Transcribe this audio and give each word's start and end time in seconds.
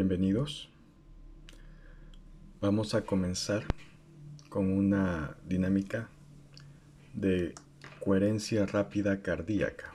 Bienvenidos. 0.00 0.70
Vamos 2.58 2.94
a 2.94 3.04
comenzar 3.04 3.66
con 4.48 4.72
una 4.72 5.36
dinámica 5.44 6.08
de 7.12 7.54
coherencia 8.02 8.64
rápida 8.64 9.20
cardíaca. 9.20 9.92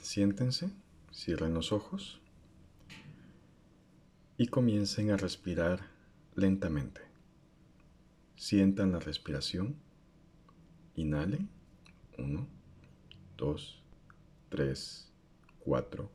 Siéntense, 0.00 0.70
cierren 1.12 1.52
los 1.52 1.70
ojos 1.70 2.18
y 4.38 4.46
comiencen 4.46 5.10
a 5.10 5.18
respirar 5.18 5.80
lentamente. 6.34 7.02
Sientan 8.36 8.92
la 8.92 9.00
respiración. 9.00 9.76
Inhalen. 10.94 11.50
1, 12.16 12.46
2, 13.36 13.82
3, 14.48 15.11
4, 15.64 16.10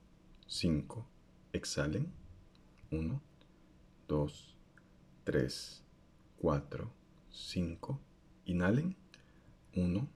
5. 0.45 1.05
Exhalen. 1.53 2.11
1, 2.91 3.21
2, 4.07 4.55
3, 5.23 5.83
4, 6.37 6.91
5. 7.31 7.99
Inhalen. 8.45 8.95
1, 9.73 10.09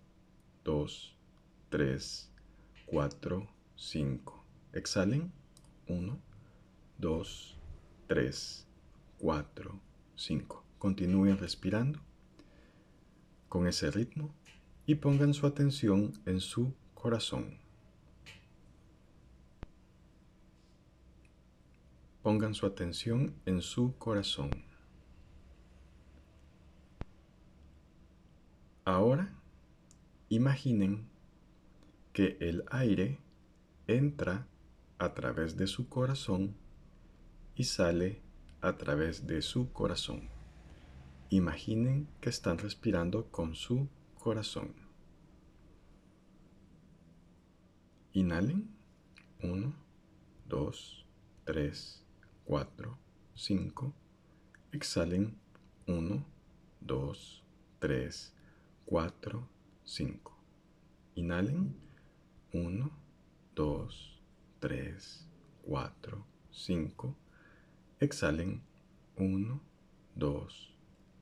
2, 0.65 1.15
3, 1.69 2.29
4, 2.85 3.49
5. 3.75 4.45
Exhalen. 4.73 5.31
1, 5.87 6.19
2, 6.97 7.57
3, 8.07 8.67
4, 9.19 9.79
5. 10.15 10.63
Continúen 10.77 11.37
respirando 11.37 11.99
con 13.47 13.67
ese 13.67 13.91
ritmo 13.91 14.33
y 14.85 14.95
pongan 14.95 15.33
su 15.33 15.47
atención 15.47 16.11
en 16.25 16.41
su 16.41 16.73
corazón. 16.93 17.61
Pongan 22.21 22.53
su 22.53 22.65
atención 22.65 23.33
en 23.45 23.61
su 23.61 23.97
corazón. 23.97 24.51
Ahora, 28.85 29.33
imaginen 30.29 31.09
que 32.13 32.37
el 32.39 32.63
aire 32.69 33.19
entra 33.87 34.47
a 34.99 35.13
través 35.13 35.57
de 35.57 35.67
su 35.67 35.89
corazón 35.89 36.55
y 37.55 37.63
sale 37.63 38.21
a 38.61 38.77
través 38.77 39.25
de 39.25 39.41
su 39.41 39.71
corazón. 39.71 40.29
Imaginen 41.29 42.07
que 42.19 42.29
están 42.29 42.57
respirando 42.57 43.31
con 43.31 43.55
su 43.55 43.87
corazón. 44.19 44.75
Inhalen. 48.13 48.69
1, 49.43 49.73
2, 50.47 51.05
3, 51.45 52.05
4, 52.45 52.97
5. 53.35 53.93
Exhalen. 54.71 55.37
1, 55.87 56.25
2, 56.81 57.43
3, 57.79 58.33
4, 58.85 59.47
5. 59.83 60.31
Inhalen. 61.15 61.75
1, 62.53 62.91
2, 63.55 64.19
3, 64.59 65.27
4, 65.63 66.25
5. 66.51 67.15
Exhalen. 67.99 68.61
1, 69.17 69.61
2, 70.15 70.73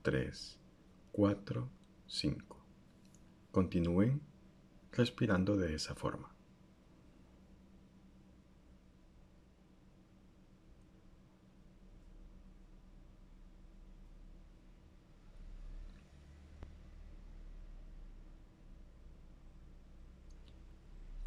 3, 0.02 0.60
4, 1.12 1.70
5. 2.08 2.58
Continúen 3.52 4.22
respirando 4.92 5.58
de 5.58 5.76
esa 5.76 5.96
forma. 5.96 6.39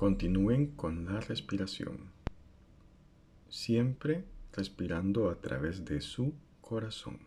Continúen 0.03 0.67
con 0.75 1.05
la 1.05 1.21
respiración, 1.21 2.11
siempre 3.49 4.25
respirando 4.53 5.31
a 5.31 5.37
través 5.37 5.85
de 5.85 6.01
su 6.01 6.35
corazón. 6.61 7.21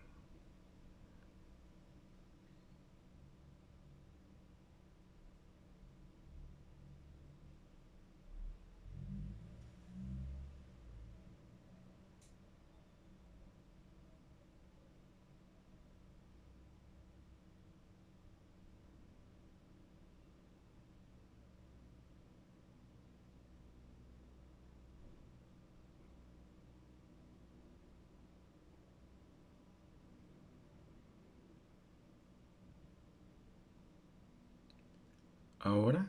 Ahora 35.66 36.06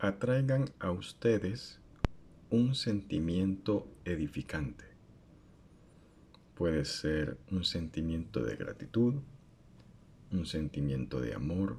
atraigan 0.00 0.68
a 0.80 0.90
ustedes 0.90 1.78
un 2.50 2.74
sentimiento 2.74 3.86
edificante. 4.04 4.84
Puede 6.56 6.84
ser 6.84 7.38
un 7.52 7.62
sentimiento 7.62 8.42
de 8.42 8.56
gratitud, 8.56 9.14
un 10.32 10.44
sentimiento 10.44 11.20
de 11.20 11.34
amor, 11.34 11.76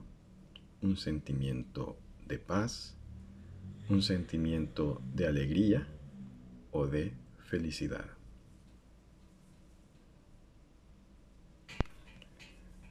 un 0.81 0.95
sentimiento 0.95 1.97
de 2.29 2.39
paz, 2.39 2.95
un 3.89 4.01
sentimiento 4.01 5.01
de 5.13 5.27
alegría 5.27 5.85
o 6.71 6.87
de 6.87 7.11
felicidad. 7.39 8.05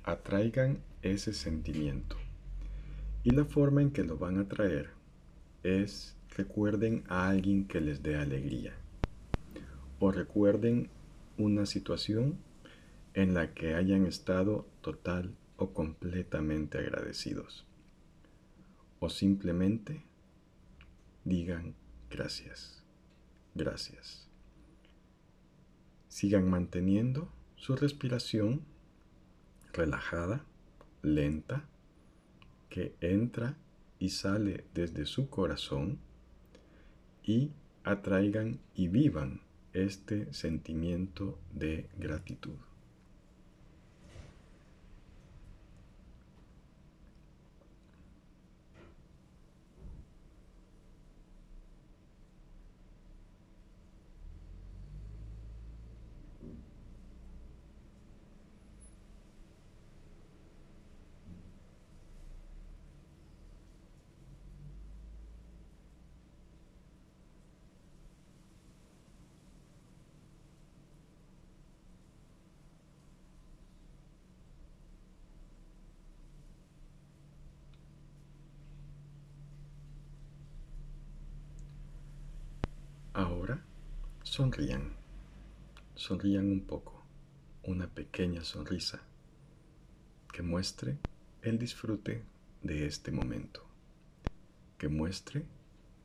Atraigan 0.04 0.82
ese 1.00 1.32
sentimiento. 1.32 2.19
Y 3.22 3.30
la 3.32 3.44
forma 3.44 3.82
en 3.82 3.90
que 3.90 4.02
lo 4.02 4.16
van 4.16 4.38
a 4.38 4.48
traer 4.48 4.90
es 5.62 6.16
recuerden 6.36 7.04
a 7.08 7.28
alguien 7.28 7.66
que 7.66 7.80
les 7.80 8.02
dé 8.02 8.16
alegría. 8.16 8.72
O 9.98 10.10
recuerden 10.10 10.88
una 11.36 11.66
situación 11.66 12.38
en 13.12 13.34
la 13.34 13.52
que 13.52 13.74
hayan 13.74 14.06
estado 14.06 14.66
total 14.80 15.34
o 15.56 15.74
completamente 15.74 16.78
agradecidos. 16.78 17.66
O 19.00 19.10
simplemente 19.10 20.02
digan 21.24 21.74
gracias, 22.08 22.82
gracias. 23.54 24.28
Sigan 26.08 26.48
manteniendo 26.48 27.30
su 27.56 27.76
respiración 27.76 28.62
relajada, 29.72 30.44
lenta, 31.02 31.68
que 32.70 32.94
entra 33.00 33.56
y 33.98 34.08
sale 34.08 34.64
desde 34.72 35.04
su 35.04 35.28
corazón 35.28 35.98
y 37.22 37.50
atraigan 37.84 38.60
y 38.74 38.88
vivan 38.88 39.42
este 39.74 40.32
sentimiento 40.32 41.38
de 41.52 41.88
gratitud. 41.98 42.56
Ahora 83.12 83.60
sonrían, 84.30 84.92
sonrían 85.96 86.52
un 86.52 86.60
poco, 86.60 87.04
una 87.64 87.88
pequeña 87.88 88.44
sonrisa 88.44 89.02
que 90.32 90.42
muestre 90.42 90.98
el 91.42 91.58
disfrute 91.58 92.22
de 92.62 92.86
este 92.86 93.10
momento, 93.10 93.66
que 94.78 94.88
muestre 94.88 95.46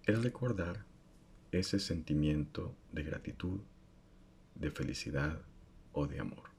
el 0.07 0.24
recordar 0.24 0.86
ese 1.51 1.77
sentimiento 1.77 2.75
de 2.92 3.04
gratitud, 3.04 3.60
de 4.56 4.72
felicidad 4.72 5.39
o 5.94 6.07
de 6.07 6.19
amor. 6.19 6.55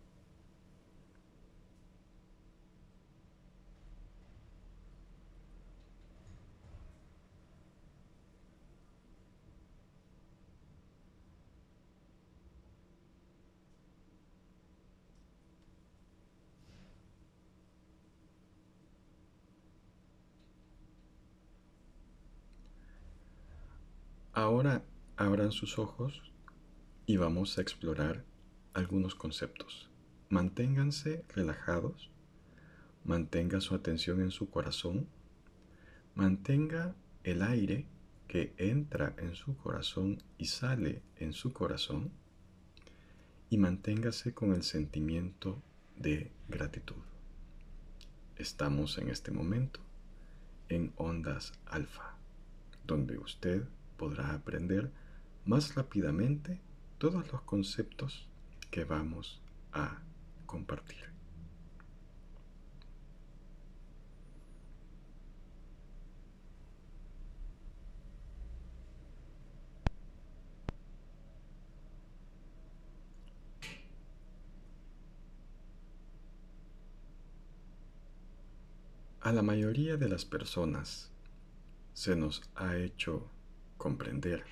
Ahora 24.37 24.85
abran 25.17 25.51
sus 25.51 25.79
ojos 25.79 26.21
y 27.07 27.17
vamos 27.17 27.57
a 27.57 27.63
explorar 27.63 28.23
algunos 28.75 29.15
conceptos. 29.15 29.89
Manténganse 30.29 31.25
relajados, 31.35 32.11
mantenga 33.03 33.63
su 33.63 33.75
atención 33.75 34.21
en 34.21 34.31
su 34.31 34.51
corazón, 34.51 35.09
mantenga 36.15 36.95
el 37.25 37.41
aire 37.41 37.87
que 38.29 38.53
entra 38.59 39.15
en 39.17 39.35
su 39.37 39.57
corazón 39.57 40.23
y 40.37 40.49
sale 40.49 41.01
en 41.17 41.33
su 41.33 41.55
corazón 41.55 42.13
y 43.49 43.57
manténgase 43.57 44.35
con 44.35 44.53
el 44.53 44.65
sentimiento 44.65 45.63
de 45.97 46.31
gratitud. 46.51 47.03
Estamos 48.37 48.99
en 48.99 49.09
este 49.09 49.31
momento 49.31 49.81
en 50.69 50.93
ondas 50.97 51.55
alfa, 51.65 52.19
donde 52.87 53.17
usted 53.17 53.67
podrá 53.97 54.35
aprender 54.35 54.93
más 55.45 55.75
rápidamente 55.75 56.61
todos 56.99 57.31
los 57.33 57.43
conceptos 57.43 58.29
que 58.71 58.85
vamos 58.85 59.41
a 59.73 60.03
compartir. 60.47 61.17
A 79.27 79.33
la 79.33 79.43
mayoría 79.43 79.97
de 79.97 80.09
las 80.09 80.25
personas 80.25 81.11
se 81.95 82.15
nos 82.15 82.49
ha 82.55 82.77
hecho 82.77 83.29
comprender 83.77 84.45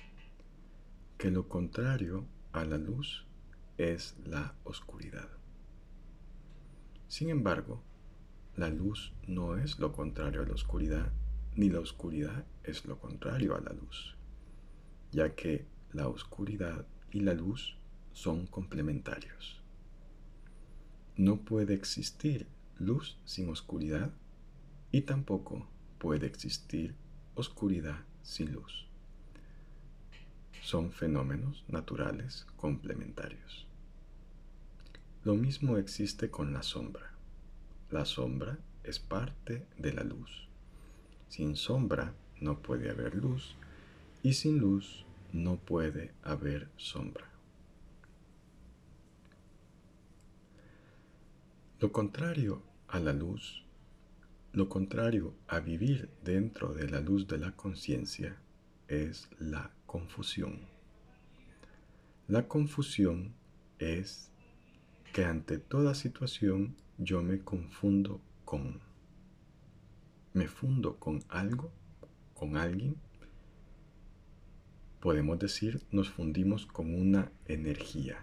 que 1.17 1.31
lo 1.31 1.47
contrario 1.47 2.25
a 2.53 2.63
la 2.65 2.77
luz 2.77 3.25
es 3.77 4.15
la 4.25 4.55
oscuridad. 4.63 5.29
Sin 7.07 7.29
embargo, 7.29 7.81
la 8.55 8.69
luz 8.69 9.13
no 9.27 9.57
es 9.57 9.79
lo 9.79 9.91
contrario 9.91 10.41
a 10.41 10.45
la 10.45 10.53
oscuridad, 10.53 11.11
ni 11.55 11.69
la 11.69 11.79
oscuridad 11.79 12.45
es 12.63 12.85
lo 12.85 12.99
contrario 12.99 13.55
a 13.55 13.61
la 13.61 13.73
luz, 13.73 14.15
ya 15.11 15.35
que 15.35 15.65
la 15.91 16.07
oscuridad 16.07 16.85
y 17.11 17.21
la 17.21 17.33
luz 17.33 17.77
son 18.13 18.45
complementarios. 18.47 19.61
No 21.17 21.37
puede 21.37 21.73
existir 21.73 22.47
luz 22.77 23.17
sin 23.25 23.49
oscuridad 23.49 24.13
y 24.91 25.01
tampoco 25.01 25.67
puede 25.97 26.27
existir 26.27 26.95
oscuridad 27.35 28.05
sin 28.21 28.53
luz 28.53 28.84
son 30.65 30.91
fenómenos 30.91 31.63
naturales 31.67 32.47
complementarios. 32.57 33.67
Lo 35.23 35.35
mismo 35.35 35.77
existe 35.77 36.31
con 36.31 36.53
la 36.53 36.63
sombra. 36.63 37.11
La 37.91 38.03
sombra 38.03 38.57
es 38.83 38.97
parte 38.97 39.67
de 39.77 39.93
la 39.93 40.03
luz. 40.03 40.47
Sin 41.29 41.55
sombra 41.55 42.15
no 42.41 42.63
puede 42.63 42.89
haber 42.89 43.13
luz 43.13 43.55
y 44.23 44.33
sin 44.33 44.57
luz 44.57 45.05
no 45.31 45.57
puede 45.57 46.13
haber 46.23 46.67
sombra. 46.77 47.29
Lo 51.79 51.91
contrario 51.91 52.63
a 52.87 52.99
la 52.99 53.13
luz, 53.13 53.63
lo 54.51 54.67
contrario 54.67 55.35
a 55.47 55.59
vivir 55.59 56.09
dentro 56.23 56.73
de 56.73 56.89
la 56.89 57.01
luz 57.01 57.27
de 57.27 57.37
la 57.37 57.51
conciencia 57.51 58.35
es 58.87 59.29
la 59.37 59.69
confusión. 59.95 60.59
La 62.27 62.49
confusión 62.49 63.33
es 63.79 64.29
que 65.13 65.23
ante 65.23 65.57
toda 65.57 65.95
situación 65.95 66.75
yo 66.97 67.23
me 67.23 67.39
confundo 67.39 68.19
con, 68.43 68.81
me 70.33 70.49
fundo 70.49 70.97
con 70.97 71.23
algo, 71.29 71.71
con 72.33 72.57
alguien. 72.57 72.97
Podemos 74.99 75.39
decir, 75.39 75.81
nos 75.91 76.09
fundimos 76.09 76.65
con 76.65 76.93
una 76.93 77.31
energía 77.45 78.17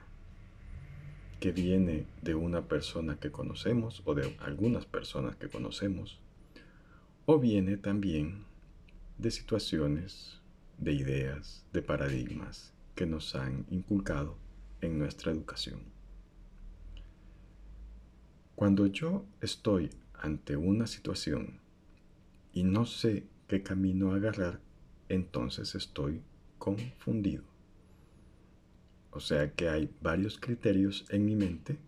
que 1.40 1.52
viene 1.52 2.04
de 2.20 2.34
una 2.34 2.68
persona 2.68 3.16
que 3.18 3.32
conocemos 3.32 4.02
o 4.04 4.14
de 4.14 4.36
algunas 4.40 4.84
personas 4.84 5.36
que 5.36 5.48
conocemos, 5.48 6.20
o 7.24 7.38
viene 7.38 7.78
también 7.78 8.44
de 9.16 9.30
situaciones 9.30 10.41
de 10.78 10.92
ideas, 10.92 11.64
de 11.72 11.82
paradigmas 11.82 12.72
que 12.94 13.06
nos 13.06 13.34
han 13.34 13.66
inculcado 13.70 14.36
en 14.80 14.98
nuestra 14.98 15.32
educación. 15.32 15.80
Cuando 18.54 18.86
yo 18.86 19.24
estoy 19.40 19.90
ante 20.14 20.56
una 20.56 20.86
situación 20.86 21.60
y 22.52 22.64
no 22.64 22.86
sé 22.86 23.26
qué 23.48 23.62
camino 23.62 24.12
agarrar, 24.12 24.60
entonces 25.08 25.74
estoy 25.74 26.22
confundido. 26.58 27.44
O 29.10 29.20
sea 29.20 29.52
que 29.52 29.68
hay 29.68 29.90
varios 30.00 30.38
criterios 30.38 31.04
en 31.10 31.26
mi 31.26 31.34
mente 31.34 31.78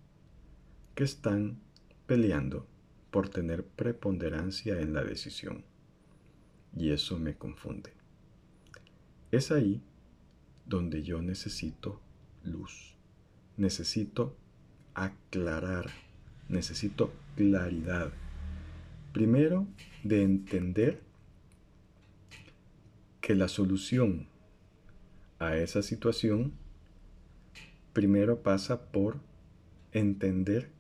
que 0.95 1.05
están 1.05 1.59
peleando 2.07 2.67
por 3.11 3.29
tener 3.29 3.65
preponderancia 3.65 4.81
en 4.81 4.93
la 4.93 5.05
decisión. 5.05 5.65
Y 6.77 6.91
eso 6.91 7.19
me 7.19 7.37
confunde. 7.37 7.93
Es 9.35 9.51
ahí 9.51 9.83
donde 10.65 11.03
yo 11.03 11.21
necesito 11.21 12.01
luz, 12.45 12.95
necesito 13.57 14.37
aclarar, 14.95 15.87
necesito 16.49 17.13
claridad. 17.35 18.13
Primero, 19.13 19.67
de 20.05 20.23
entender 20.23 21.01
que 23.21 23.35
la 23.35 23.49
solución 23.49 24.29
a 25.41 25.57
esa 25.57 25.83
situación 25.83 26.53
primero 27.93 28.41
pasa 28.41 28.93
por 28.93 29.19
entender 29.91 30.71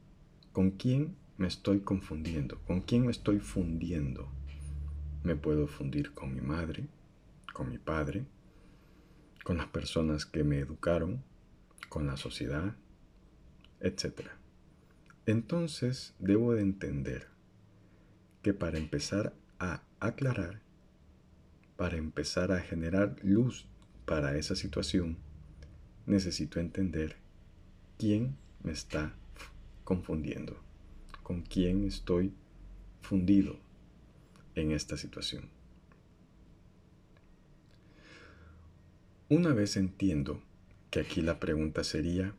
con 0.52 0.70
quién 0.70 1.16
me 1.38 1.48
estoy 1.48 1.80
confundiendo, 1.80 2.60
con 2.68 2.82
quién 2.82 3.04
me 3.06 3.10
estoy 3.10 3.40
fundiendo. 3.40 4.28
Me 5.24 5.34
puedo 5.34 5.66
fundir 5.66 6.12
con 6.12 6.32
mi 6.32 6.40
madre, 6.40 6.86
con 7.52 7.68
mi 7.68 7.78
padre, 7.78 8.24
con 9.44 9.58
las 9.58 9.68
personas 9.68 10.26
que 10.26 10.42
me 10.42 10.58
educaron, 10.58 11.22
con 11.88 12.06
la 12.06 12.16
sociedad, 12.16 12.74
etc. 13.80 14.30
Entonces 15.26 16.14
debo 16.18 16.54
de 16.54 16.62
entender 16.62 17.28
que 18.42 18.52
para 18.54 18.78
empezar 18.78 19.32
a 19.58 19.82
aclarar, 20.00 20.60
para 21.76 21.96
empezar 21.96 22.50
a 22.52 22.60
generar 22.60 23.16
luz 23.22 23.66
para 24.06 24.36
esa 24.36 24.56
situación, 24.56 25.18
necesito 26.06 26.58
entender 26.58 27.16
quién 27.98 28.36
me 28.62 28.72
está 28.72 29.14
confundiendo, 29.84 30.56
con 31.22 31.42
quién 31.42 31.86
estoy 31.86 32.32
fundido 33.02 33.58
en 34.54 34.72
esta 34.72 34.96
situación. 34.96 35.48
Una 39.30 39.54
vez 39.54 39.78
entiendo 39.78 40.42
que 40.90 41.00
aquí 41.00 41.22
la 41.22 41.40
pregunta 41.40 41.82
sería, 41.82 42.34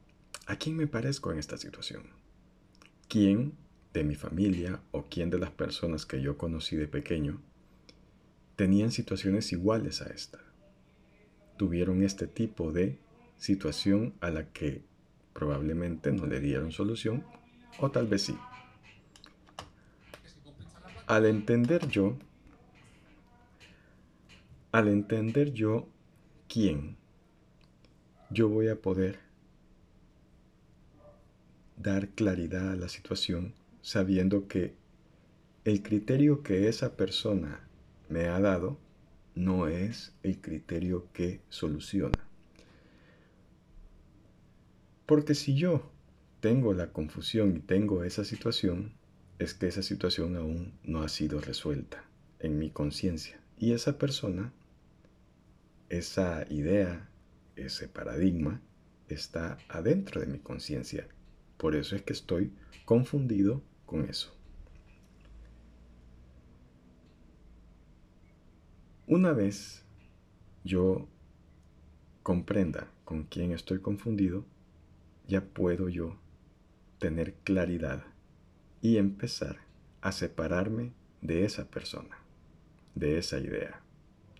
¿a 0.46 0.58
quién 0.58 0.77
me 0.77 0.86
parezco 0.86 1.32
en 1.32 1.39
esta 1.39 1.58
situación? 1.58 2.04
¿Quién 3.08 3.54
de 3.92 4.04
mi 4.04 4.13
familia 4.13 4.82
o 4.92 5.06
quién 5.10 5.32
de 5.32 5.39
las 5.39 5.50
personas 5.50 6.06
que 6.06 6.22
yo 6.22 6.38
conocí 6.38 6.75
de 6.75 6.88
pequeño 6.88 7.42
tenían 8.56 8.92
situaciones 8.92 9.51
iguales 9.51 10.04
a 10.04 10.13
esta? 10.13 10.38
Tuvieron 11.58 12.04
este 12.04 12.27
tipo 12.27 12.72
de 12.72 13.00
situación 13.38 14.13
a 14.22 14.30
la 14.30 14.51
que 14.51 14.84
probablemente 15.34 16.12
no 16.12 16.27
le 16.27 16.39
dieron 16.39 16.72
solución 16.72 17.25
o 17.80 17.89
tal 17.89 18.06
vez 18.06 18.22
sí. 18.22 18.38
Al 21.08 21.25
entender 21.25 21.88
yo, 21.88 22.15
al 24.72 24.88
entender 24.88 25.51
yo 25.51 25.89
quién, 26.48 26.98
yo 28.30 28.50
voy 28.50 28.70
a 28.70 28.82
poder 28.82 29.20
dar 31.78 32.10
claridad 32.10 32.72
a 32.72 32.75
la 32.75 32.90
situación 32.90 33.54
sabiendo 33.82 34.48
que 34.48 34.74
el 35.64 35.84
criterio 35.84 36.44
que 36.44 36.68
esa 36.68 36.96
persona 36.96 37.68
me 38.10 38.28
ha 38.28 38.40
dado 38.40 38.78
no 39.36 39.68
es 39.68 40.14
el 40.24 40.40
criterio 40.40 41.08
que 41.14 41.42
soluciona. 41.50 42.20
Porque 45.06 45.36
si 45.36 45.56
yo 45.56 45.92
tengo 46.40 46.74
la 46.74 46.92
confusión 46.92 47.56
y 47.56 47.60
tengo 47.60 48.04
esa 48.04 48.24
situación, 48.24 48.94
es 49.40 49.54
que 49.54 49.68
esa 49.68 49.84
situación 49.84 50.36
aún 50.36 50.74
no 50.84 51.02
ha 51.02 51.10
sido 51.10 51.42
resuelta 51.42 52.06
en 52.40 52.58
mi 52.58 52.70
conciencia. 52.70 53.40
Y 53.58 53.74
esa 53.74 53.98
persona, 53.98 54.54
esa 55.89 56.46
idea, 56.50 57.10
ese 57.56 57.88
paradigma, 57.88 58.62
está 59.08 59.58
adentro 59.70 60.22
de 60.22 60.27
mi 60.27 60.39
conciencia. 60.39 61.08
Por 61.58 61.75
eso 61.75 61.96
es 61.96 62.01
que 62.01 62.13
estoy 62.13 62.51
confundido 62.86 63.62
con 63.86 64.06
eso. 64.06 64.36
Una 69.08 69.34
vez 69.34 69.84
yo 70.63 71.08
comprenda 72.24 72.92
con 73.04 73.24
quién 73.24 73.51
estoy 73.51 73.80
confundido, 73.80 74.46
ya 75.27 75.42
puedo 75.42 75.89
yo 75.89 76.18
tener 76.98 77.36
claridad 77.36 78.04
y 78.82 78.98
empezar 78.98 79.60
a 80.01 80.12
separarme 80.12 80.92
de 81.22 81.46
esa 81.46 81.70
persona, 81.70 82.18
de 82.96 83.20
esa 83.20 83.39
idea. 83.39 83.82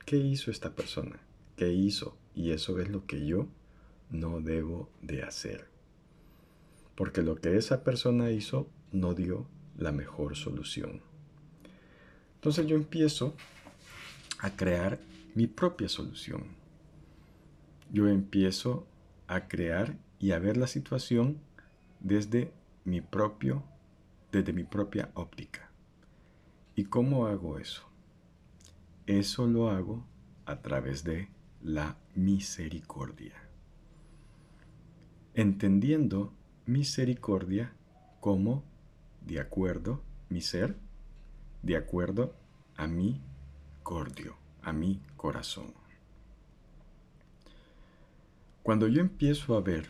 ¿Qué 0.06 0.18
hizo 0.18 0.50
esta 0.50 0.74
persona? 0.75 1.20
¿Qué 1.56 1.72
hizo? 1.72 2.18
Y 2.34 2.52
eso 2.52 2.80
es 2.80 2.90
lo 2.90 3.06
que 3.06 3.26
yo 3.26 3.48
no 4.10 4.42
debo 4.42 4.90
de 5.02 5.24
hacer. 5.24 5.68
Porque 6.96 7.22
lo 7.22 7.36
que 7.36 7.58
esa 7.58 7.84
persona 7.84 8.32
hizo 8.32 8.68
no 8.92 9.14
dio 9.14 9.48
la 9.78 9.92
mejor 9.92 10.36
solución. 10.36 11.02
Entonces 12.36 12.68
yo 12.68 12.76
empiezo 12.76 13.36
a 14.40 14.56
crear 14.56 15.00
mi 15.34 15.48
propia 15.48 15.90
solución. 15.90 16.46
Yo 17.92 18.08
empiezo 18.08 18.88
a 19.28 19.48
crear 19.48 19.98
y 20.20 20.32
a 20.32 20.40
ver 20.40 20.58
la 20.58 20.68
situación 20.68 21.40
desde 22.00 22.52
mi 22.84 23.02
propio 23.02 23.64
desde 24.36 24.52
mi 24.52 24.66
propia 24.66 25.12
óptica. 25.14 25.70
¿Y 26.76 26.86
cómo 26.86 27.28
hago 27.28 27.58
eso? 27.58 27.84
Eso 29.06 29.48
lo 29.48 29.70
hago 29.70 30.06
a 30.46 30.62
través 30.62 31.06
de 31.06 31.30
la 31.66 31.98
misericordia. 32.14 33.34
Entendiendo 35.34 36.32
misericordia 36.68 37.74
como 38.20 38.64
de 39.22 39.40
acuerdo 39.40 40.04
mi 40.30 40.42
ser, 40.42 40.78
de 41.64 41.76
acuerdo 41.76 42.36
a 42.76 42.86
mi 42.86 43.20
cordio, 43.82 44.38
a 44.62 44.74
mi 44.74 45.02
corazón. 45.18 45.74
Cuando 48.62 48.88
yo 48.88 49.02
empiezo 49.02 49.58
a 49.58 49.62
ver 49.62 49.90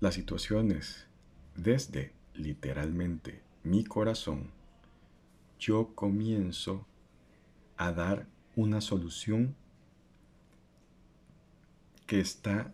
las 0.00 0.14
situaciones 0.14 1.06
desde 1.54 2.12
literalmente 2.34 3.42
mi 3.62 3.84
corazón, 3.84 4.50
yo 5.60 5.94
comienzo 5.94 6.84
a 7.76 7.92
dar 7.92 8.26
una 8.56 8.80
solución 8.80 9.54
que 12.06 12.20
está 12.20 12.72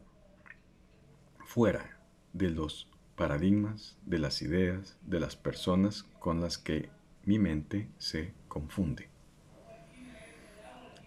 fuera 1.44 1.98
de 2.32 2.50
los 2.50 2.88
paradigmas, 3.16 3.98
de 4.06 4.18
las 4.18 4.42
ideas, 4.42 4.98
de 5.02 5.20
las 5.20 5.36
personas 5.36 6.04
con 6.18 6.40
las 6.40 6.58
que 6.58 6.90
mi 7.24 7.38
mente 7.38 7.88
se 7.98 8.34
confunde 8.48 9.12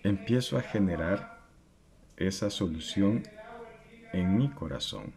empiezo 0.06 0.56
a 0.56 0.62
generar 0.62 1.40
esa 2.16 2.52
solución 2.52 3.24
en 4.14 4.38
mi 4.38 4.52
corazón. 4.52 5.16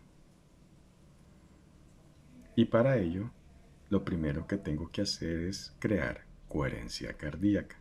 Y 2.57 2.65
para 2.65 2.97
ello, 2.97 3.31
lo 3.91 4.03
primero 4.03 4.47
que 4.47 4.57
tengo 4.57 4.91
que 4.91 5.03
hacer 5.03 5.41
es 5.41 5.77
crear 5.79 6.25
coherencia 6.49 7.12
cardíaca, 7.12 7.77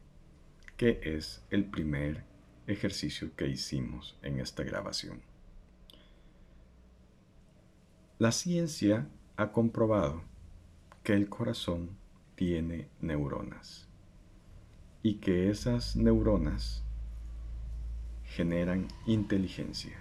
que 0.76 1.00
es 1.02 1.46
el 1.50 1.64
primer 1.64 2.26
ejercicio 2.68 3.36
que 3.36 3.48
hicimos 3.48 4.18
en 4.22 4.40
esta 4.40 4.64
grabación. 4.64 5.22
La 8.20 8.32
ciencia 8.32 9.08
ha 9.38 9.52
comprobado 9.52 10.24
que 11.04 11.14
el 11.14 11.30
corazón 11.30 11.92
tiene 12.36 12.90
neuronas 13.00 13.88
y 15.02 15.16
que 15.16 15.50
esas 15.50 15.96
neuronas 15.96 16.84
generan 18.26 18.88
inteligencia. 19.06 19.98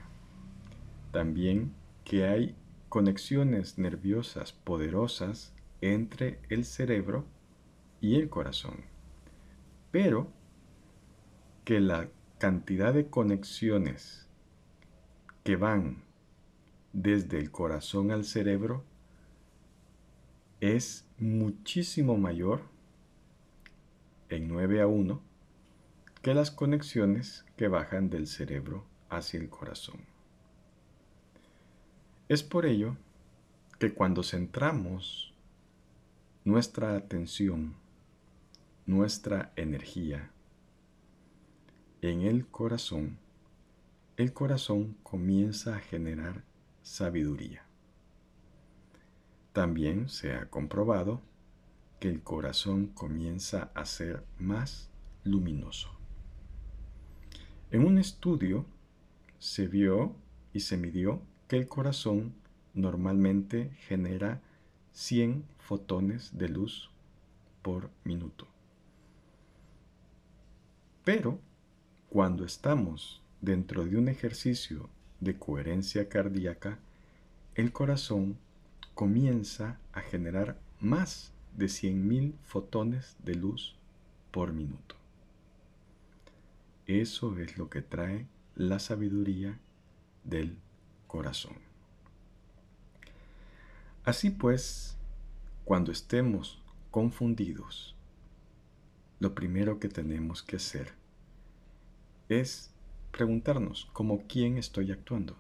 También 1.12 1.74
que 2.04 2.26
hay 2.26 2.56
conexiones 2.88 3.78
nerviosas 3.78 4.52
poderosas 4.52 5.54
entre 5.80 6.40
el 6.48 6.64
cerebro 6.64 7.26
y 8.00 8.16
el 8.16 8.28
corazón. 8.28 8.84
Pero 9.90 10.28
que 11.64 11.80
la 11.80 12.08
cantidad 12.38 12.92
de 12.92 13.08
conexiones 13.08 14.26
que 15.42 15.56
van 15.56 16.02
desde 16.92 17.38
el 17.38 17.50
corazón 17.50 18.10
al 18.10 18.24
cerebro 18.24 18.84
es 20.60 21.06
muchísimo 21.18 22.18
mayor 22.18 22.62
en 24.28 24.48
9 24.48 24.82
a 24.82 24.86
1 24.86 25.20
que 26.20 26.34
las 26.34 26.50
conexiones 26.50 27.46
que 27.56 27.68
bajan 27.68 28.10
del 28.10 28.26
cerebro 28.26 28.84
hacia 29.08 29.40
el 29.40 29.48
corazón. 29.48 30.00
Es 32.28 32.42
por 32.42 32.66
ello 32.66 32.96
que 33.78 33.94
cuando 33.94 34.22
centramos 34.22 35.32
nuestra 36.44 36.96
atención, 36.96 37.76
nuestra 38.84 39.52
energía 39.56 40.32
en 42.02 42.22
el 42.22 42.46
corazón, 42.46 43.18
el 44.16 44.32
corazón 44.32 44.96
comienza 45.02 45.76
a 45.76 45.80
generar 45.80 46.44
sabiduría. 46.82 47.64
También 49.52 50.08
se 50.08 50.34
ha 50.34 50.50
comprobado 50.50 51.20
que 51.98 52.08
el 52.08 52.22
corazón 52.22 52.88
comienza 52.88 53.70
a 53.74 53.84
ser 53.86 54.24
más 54.38 54.90
luminoso. 55.24 55.90
En 57.70 57.84
un 57.84 57.98
estudio 57.98 58.66
se 59.38 59.66
vio 59.66 60.14
y 60.52 60.60
se 60.60 60.76
midió 60.76 61.22
que 61.48 61.56
el 61.56 61.68
corazón 61.68 62.34
normalmente 62.74 63.70
genera 63.80 64.42
100 64.92 65.44
fotones 65.58 66.36
de 66.36 66.48
luz 66.48 66.90
por 67.62 67.90
minuto. 68.04 68.46
Pero 71.04 71.40
cuando 72.08 72.44
estamos 72.44 73.20
dentro 73.40 73.84
de 73.84 73.96
un 73.96 74.08
ejercicio 74.08 74.88
de 75.20 75.38
coherencia 75.38 76.08
cardíaca, 76.08 76.78
el 77.54 77.72
corazón 77.72 78.38
comienza 78.94 79.78
a 79.92 80.00
generar 80.00 80.58
más 80.80 81.32
de 81.56 81.66
100.000 81.66 82.34
fotones 82.44 83.16
de 83.24 83.34
luz 83.34 83.76
por 84.30 84.52
minuto. 84.52 84.94
Eso 86.86 87.38
es 87.38 87.58
lo 87.58 87.68
que 87.68 87.82
trae 87.82 88.26
la 88.54 88.78
sabiduría 88.78 89.58
del 90.24 90.56
corazón. 91.06 91.56
Así 94.04 94.30
pues, 94.30 94.96
cuando 95.64 95.90
estemos 95.90 96.62
confundidos, 96.90 97.96
lo 99.18 99.34
primero 99.34 99.80
que 99.80 99.88
tenemos 99.88 100.42
que 100.42 100.56
hacer 100.56 100.92
es 102.28 102.70
preguntarnos 103.12 103.88
como 103.92 104.26
quién 104.26 104.58
estoy 104.58 104.92
actuando. 104.92 105.36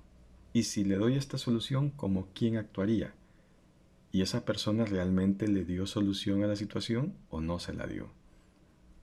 Y 0.52 0.62
si 0.62 0.84
le 0.84 0.96
doy 0.96 1.16
esta 1.16 1.38
solución, 1.38 1.90
como 1.90 2.28
quién 2.34 2.56
actuaría. 2.56 3.14
¿Y 4.12 4.22
esa 4.22 4.44
persona 4.44 4.84
realmente 4.84 5.48
le 5.48 5.64
dio 5.64 5.86
solución 5.86 6.42
a 6.42 6.46
la 6.46 6.56
situación 6.56 7.14
o 7.28 7.40
no 7.40 7.58
se 7.58 7.74
la 7.74 7.86
dio? 7.86 8.10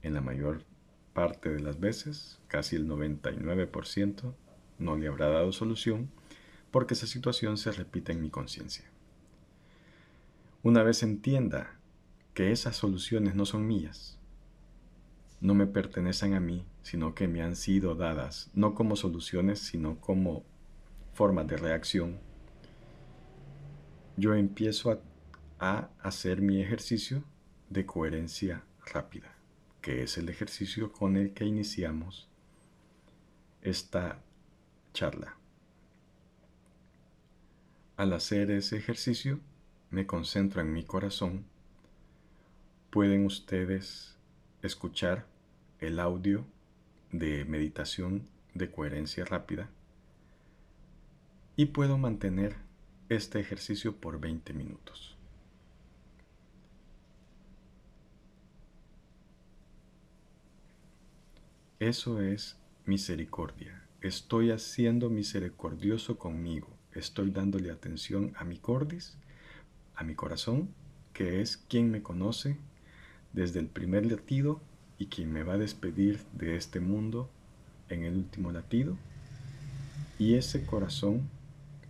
En 0.01 0.13
la 0.13 0.21
mayor 0.21 0.63
parte 1.13 1.49
de 1.49 1.59
las 1.59 1.79
veces, 1.79 2.39
casi 2.47 2.75
el 2.75 2.87
99%, 2.87 4.33
no 4.79 4.97
le 4.97 5.07
habrá 5.07 5.27
dado 5.27 5.51
solución 5.51 6.09
porque 6.71 6.95
esa 6.95 7.05
situación 7.05 7.57
se 7.57 7.71
repite 7.71 8.13
en 8.13 8.21
mi 8.21 8.31
conciencia. 8.31 8.85
Una 10.63 10.81
vez 10.81 11.03
entienda 11.03 11.77
que 12.33 12.51
esas 12.51 12.75
soluciones 12.75 13.35
no 13.35 13.45
son 13.45 13.67
mías, 13.67 14.17
no 15.43 15.53
me 15.53 15.67
pertenecen 15.67 16.35
a 16.35 16.39
mí, 16.39 16.65
sino 16.83 17.13
que 17.15 17.27
me 17.27 17.41
han 17.41 17.57
sido 17.57 17.95
dadas, 17.95 18.49
no 18.53 18.73
como 18.73 18.95
soluciones, 18.95 19.59
sino 19.59 19.99
como 19.99 20.45
formas 21.11 21.47
de 21.47 21.57
reacción, 21.57 22.17
yo 24.15 24.35
empiezo 24.35 24.91
a, 24.91 24.99
a 25.59 25.89
hacer 26.01 26.41
mi 26.41 26.61
ejercicio 26.61 27.25
de 27.69 27.85
coherencia 27.85 28.63
rápida, 28.85 29.35
que 29.81 30.03
es 30.03 30.17
el 30.17 30.29
ejercicio 30.29 30.93
con 30.93 31.17
el 31.17 31.33
que 31.33 31.43
iniciamos 31.43 32.29
esta 33.61 34.21
charla. 34.93 35.35
Al 37.97 38.13
hacer 38.13 38.49
ese 38.49 38.77
ejercicio, 38.77 39.41
me 39.89 40.07
concentro 40.07 40.61
en 40.61 40.71
mi 40.71 40.85
corazón. 40.85 41.43
Pueden 42.89 43.25
ustedes 43.25 44.17
escuchar 44.61 45.32
el 45.83 45.99
audio 45.99 46.45
de 47.11 47.43
meditación 47.43 48.29
de 48.53 48.71
coherencia 48.71 49.25
rápida 49.25 49.69
y 51.57 51.65
puedo 51.67 51.97
mantener 51.97 52.55
este 53.09 53.41
ejercicio 53.41 53.97
por 53.97 54.21
20 54.21 54.53
minutos. 54.53 55.17
Eso 61.79 62.21
es 62.21 62.57
misericordia. 62.85 63.85
Estoy 63.99 64.51
haciendo 64.51 65.09
misericordioso 65.09 66.17
conmigo. 66.17 66.69
Estoy 66.93 67.29
dándole 67.31 67.71
atención 67.71 68.31
a 68.37 68.45
mi 68.45 68.57
cordis, 68.57 69.17
a 69.95 70.05
mi 70.05 70.15
corazón, 70.15 70.73
que 71.11 71.41
es 71.41 71.57
quien 71.57 71.91
me 71.91 72.01
conoce 72.01 72.57
desde 73.33 73.59
el 73.59 73.67
primer 73.67 74.05
latido 74.05 74.61
y 75.03 75.07
quien 75.07 75.33
me 75.33 75.43
va 75.43 75.55
a 75.55 75.57
despedir 75.57 76.21
de 76.31 76.55
este 76.55 76.79
mundo 76.79 77.29
en 77.89 78.05
el 78.05 78.15
último 78.15 78.53
latido. 78.53 78.95
Y 80.17 80.35
ese 80.35 80.65
corazón 80.65 81.29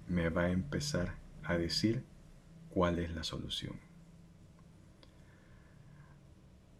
me 0.10 0.29
va 0.29 0.46
a 0.46 0.50
empezar 0.50 1.13
a 1.43 1.55
decir 1.55 2.03
cuál 2.72 2.98
es 2.98 3.13
la 3.13 3.24
solución. 3.24 3.75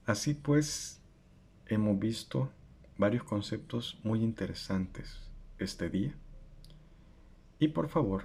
Así 0.08 0.34
pues, 0.34 1.00
hemos 1.68 2.00
visto 2.00 2.52
varios 2.98 3.24
conceptos 3.24 4.00
muy 4.04 4.24
interesantes 4.24 5.20
este 5.60 5.88
día 5.92 6.16
y 7.60 7.68
por 7.68 7.90
favor, 7.90 8.24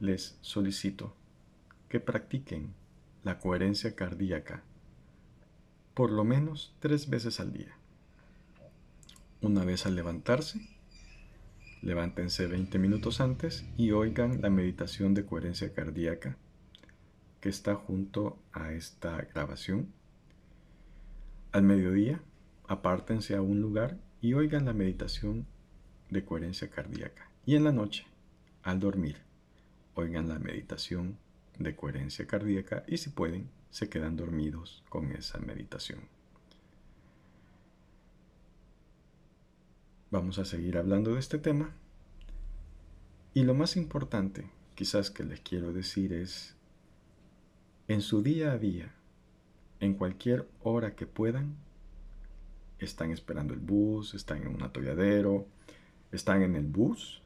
les 0.00 0.38
solicito 0.40 1.14
que 1.90 2.00
practiquen 2.00 2.72
la 3.24 3.38
coherencia 3.38 3.94
cardíaca 3.94 4.64
por 6.00 6.12
lo 6.12 6.24
menos 6.24 6.74
tres 6.80 7.10
veces 7.10 7.40
al 7.40 7.52
día. 7.52 7.76
Una 9.42 9.66
vez 9.66 9.84
al 9.84 9.96
levantarse, 9.96 10.58
levántense 11.82 12.46
20 12.46 12.78
minutos 12.78 13.20
antes 13.20 13.66
y 13.76 13.90
oigan 13.90 14.40
la 14.40 14.48
meditación 14.48 15.12
de 15.12 15.26
coherencia 15.26 15.74
cardíaca 15.74 16.38
que 17.42 17.50
está 17.50 17.74
junto 17.74 18.38
a 18.54 18.72
esta 18.72 19.18
grabación. 19.34 19.92
Al 21.52 21.64
mediodía, 21.64 22.22
apártense 22.66 23.36
a 23.36 23.42
un 23.42 23.60
lugar 23.60 23.98
y 24.22 24.32
oigan 24.32 24.64
la 24.64 24.72
meditación 24.72 25.44
de 26.08 26.24
coherencia 26.24 26.70
cardíaca. 26.70 27.30
Y 27.44 27.56
en 27.56 27.64
la 27.64 27.72
noche, 27.72 28.06
al 28.62 28.80
dormir, 28.80 29.18
oigan 29.92 30.28
la 30.28 30.38
meditación 30.38 31.18
de 31.58 31.76
coherencia 31.76 32.26
cardíaca 32.26 32.84
y 32.88 32.96
si 32.96 33.10
pueden, 33.10 33.50
se 33.70 33.88
quedan 33.88 34.16
dormidos 34.16 34.82
con 34.88 35.12
esa 35.12 35.38
meditación. 35.38 36.00
Vamos 40.10 40.38
a 40.38 40.44
seguir 40.44 40.76
hablando 40.76 41.14
de 41.14 41.20
este 41.20 41.38
tema. 41.38 41.72
Y 43.32 43.44
lo 43.44 43.54
más 43.54 43.76
importante, 43.76 44.50
quizás 44.74 45.10
que 45.10 45.22
les 45.22 45.40
quiero 45.40 45.72
decir 45.72 46.12
es, 46.12 46.56
en 47.86 48.02
su 48.02 48.22
día 48.22 48.52
a 48.52 48.58
día, 48.58 48.92
en 49.78 49.94
cualquier 49.94 50.48
hora 50.62 50.96
que 50.96 51.06
puedan, 51.06 51.56
están 52.80 53.12
esperando 53.12 53.54
el 53.54 53.60
bus, 53.60 54.14
están 54.14 54.42
en 54.42 54.48
un 54.48 54.62
atolladero, 54.62 55.46
están 56.10 56.42
en 56.42 56.56
el 56.56 56.66
bus, 56.66 57.22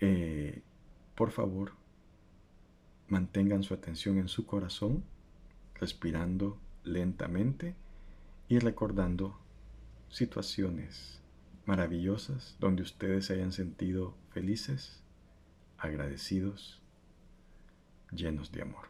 eh, 0.00 0.62
por 1.14 1.30
favor, 1.30 1.72
mantengan 3.14 3.62
su 3.62 3.74
atención 3.74 4.18
en 4.18 4.26
su 4.26 4.44
corazón, 4.44 5.04
respirando 5.76 6.58
lentamente 6.82 7.76
y 8.48 8.58
recordando 8.58 9.38
situaciones 10.08 11.20
maravillosas 11.64 12.56
donde 12.58 12.82
ustedes 12.82 13.26
se 13.26 13.34
hayan 13.34 13.52
sentido 13.52 14.16
felices, 14.30 15.00
agradecidos, 15.78 16.82
llenos 18.10 18.50
de 18.50 18.62
amor. 18.62 18.88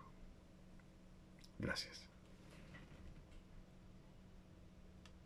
Gracias. 1.58 2.13